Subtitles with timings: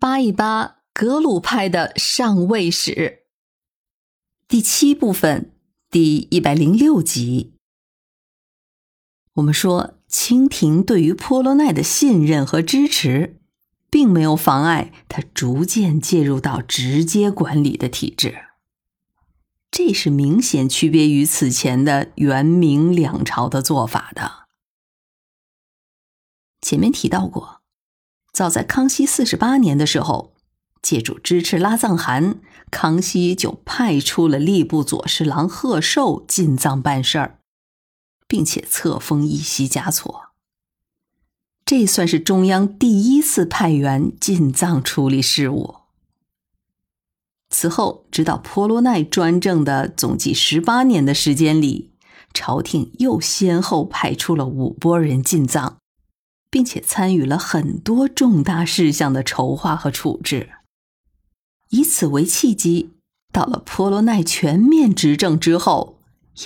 [0.00, 3.24] 扒一扒格鲁派的上位史，
[4.46, 5.50] 第七部分
[5.90, 7.54] 第一百零六集。
[9.32, 13.40] 我们说，清廷对于波罗奈的信任和支持，
[13.90, 18.38] 并没有妨碍他逐渐介入到直接管理的体制。
[19.72, 24.46] 这是明显区别于此前的元明两朝的做法的。
[26.60, 27.57] 前面提到过。
[28.32, 30.32] 早在康熙四十八年的时候，
[30.80, 37.38] 借助支持拉藏汗，康熙就派出了吏部左侍郎贺寿进藏办事儿，
[38.28, 40.26] 并且册封一席嘉措。
[41.64, 45.74] 这算是中央第一次派员进藏处理事务。
[47.50, 51.90] 此后，直到婆罗奈专政的总计十八年的时间里，
[52.32, 55.78] 朝廷又先后派出了五拨人进藏。
[56.50, 60.50] 并且参与了很多重大事项的筹划和处置，
[61.70, 62.94] 以此为契机，
[63.32, 65.98] 到了婆罗奈全面执政之后，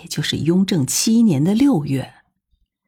[0.00, 2.14] 也就是雍正七年的六月，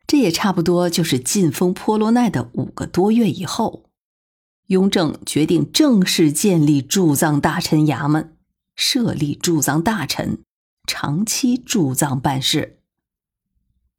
[0.06, 3.84] 这也差不多就是晋封婆罗奈的五个多月以后，
[4.68, 8.34] 雍正决定正式建立驻藏大臣衙门，
[8.74, 10.38] 设立驻藏大臣，
[10.86, 12.78] 长期驻藏办事。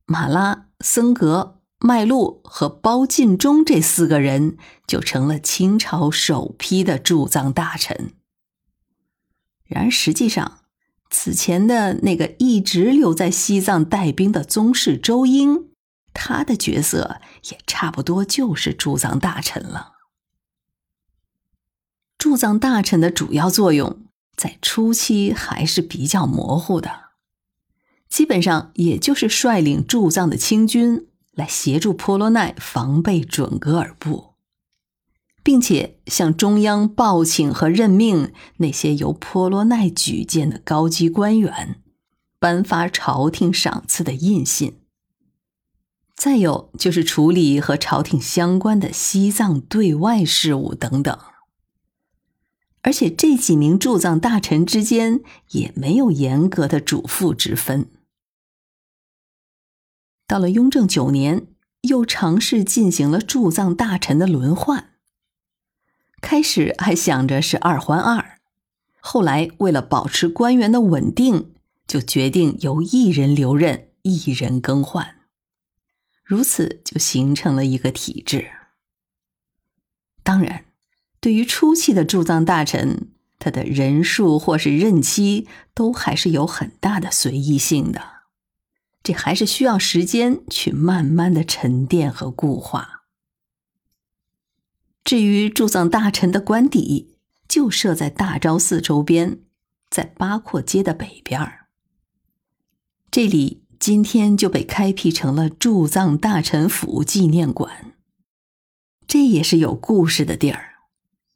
[0.06, 1.60] 马拉僧格。
[1.86, 8.14] 麦禄和包进忠这四个人就成了清朝首批的驻藏大臣。
[9.66, 10.62] 然而，实际上，
[11.10, 15.72] 此前的那个一直留在西藏带兵的宗室周英，
[16.14, 19.92] 他的角色也差不多就是驻藏大臣了。
[22.18, 24.06] 驻藏大臣的主要作用
[24.38, 27.10] 在初期还是比较模糊的，
[28.08, 31.10] 基本上也就是率领驻藏的清军。
[31.34, 34.36] 来协助波罗奈防备准噶尔部，
[35.44, 41.82] 并且向中央报请和任命那些由波罗奈举荐的高级官员，
[42.40, 44.80] 颁发朝廷赏赐的印信。
[46.16, 51.18] 再有就是处理和朝廷相关的西藏对外事务等等。
[52.84, 57.90] 而且这几名驻藏大臣之间也没有严格的主副之分。
[60.26, 61.48] 到了雍正九年，
[61.82, 64.92] 又尝试进行了驻藏大臣的轮换。
[66.22, 68.40] 开始还想着是二换二，
[69.00, 71.54] 后来为了保持官员的稳定，
[71.86, 75.18] 就决定由一人留任，一人更换。
[76.24, 78.50] 如此就形成了一个体制。
[80.24, 80.64] 当然，
[81.20, 88.13] 对于初期的驻藏大臣，他的人数或是任期都还是有很大的随意性的。
[89.04, 93.04] 这还是需要时间去慢慢的沉淀和固化。
[95.04, 97.18] 至于驻藏大臣的官邸，
[97.50, 99.42] 就设在大昭寺周边，
[99.90, 101.68] 在八廓街的北边儿。
[103.12, 107.94] 这里今天就被开辟成了驻藏大臣府纪念馆。
[109.06, 110.76] 这也是有故事的地儿，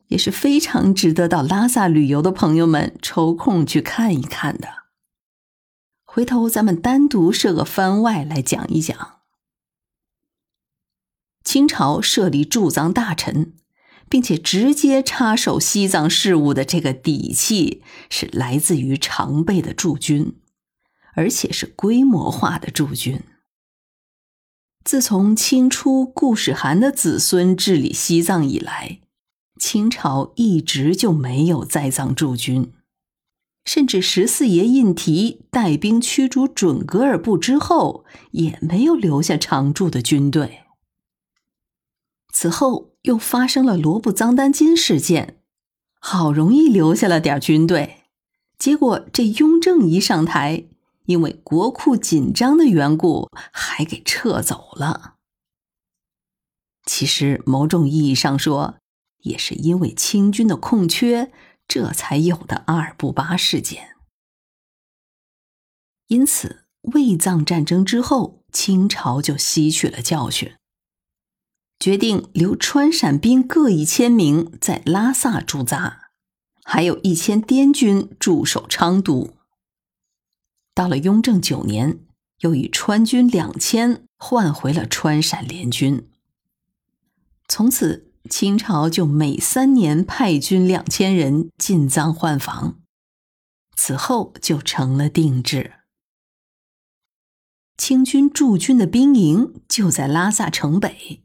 [0.08, 4.77] 也是非常值得到拉萨旅游的朋友们抽空去看一看的。
[6.18, 9.20] 回头咱们单独设个番外来讲一讲，
[11.44, 13.54] 清朝设立驻藏大臣，
[14.10, 20.40] 并且直接插手西藏事务的这个底气，是来自于常备的驻军，
[21.14, 23.22] 而且是规模化的驻军。
[24.84, 29.02] 自从清初顾世涵的子孙治理西藏以来，
[29.60, 32.74] 清朝一直就没有在藏驻军。
[33.68, 40.62] 甚至十四爷胤禔带兵驱逐准噶尔部之后，也没有留下常驻的军队。
[42.32, 45.42] 此后又发生了罗布藏丹津事件，
[46.00, 48.06] 好容易留下了点军队，
[48.58, 50.64] 结果这雍正一上台，
[51.08, 55.16] 因为国库紧张的缘故，还给撤走了。
[56.86, 58.76] 其实某种意义上说，
[59.24, 61.34] 也是因为清军的空缺。
[61.68, 63.96] 这才有的阿尔布巴事件。
[66.08, 70.56] 因此，卫藏战争之后，清朝就吸取了教训，
[71.78, 76.12] 决定留川陕兵各一千名在拉萨驻扎，
[76.64, 79.36] 还有一千滇军驻守昌都。
[80.74, 82.00] 到了雍正九年，
[82.40, 86.10] 又以川军两千换回了川陕联军。
[87.50, 88.07] 从此。
[88.28, 92.80] 清朝就每三年派军两千人进藏换防，
[93.76, 95.74] 此后就成了定制。
[97.78, 101.24] 清军驻军的兵营就在拉萨城北，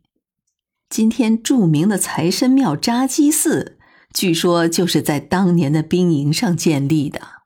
[0.89, 3.79] 今天著名的财神庙扎基寺
[4.13, 7.43] 据说就是在当年的兵营上建立的。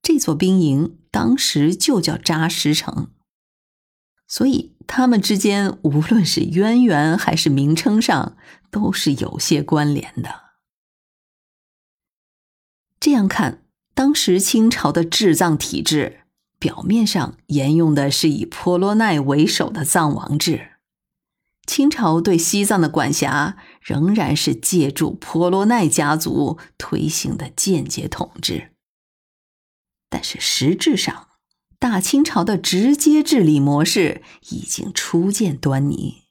[0.00, 3.10] 这座兵营当时就叫扎什城，
[4.28, 8.36] 所以他们之间无论是渊源还是名称上，
[8.70, 10.48] 都是有些关联的。
[12.98, 13.62] 这样看，
[13.94, 16.22] 当时清朝的治藏体制，
[16.58, 20.72] 表面上沿用的是以婆罗奈为首的藏王制。
[21.66, 28.72] 清朝对西藏的管辖仍然是借助婆罗奈家族推行的间接统治，
[30.08, 31.27] 但是实质上，
[31.78, 36.24] 大清朝的直接治理模式已经初见端倪。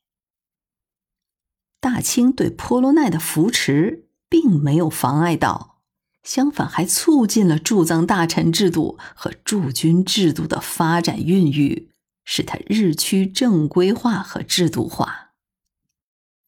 [1.79, 5.79] 大清对婆罗奈的扶持并没有妨碍到，
[6.21, 11.91] 相反还促进了驻藏大臣制度和驻军制度的发展孕育，
[12.25, 15.31] 使它日趋正规化和制度化。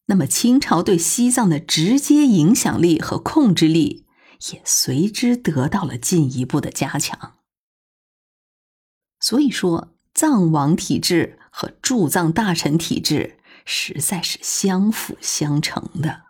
[0.07, 4.07] 那么，清朝对西藏的直接影响力和控制力
[4.51, 7.38] 也随之得到了进一步的加强。
[9.19, 16.28] 所以说，藏王体制和驻藏大臣体制实在是相辅相成的。